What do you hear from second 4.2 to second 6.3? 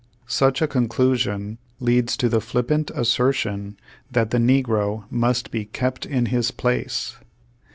the negro must be "kept in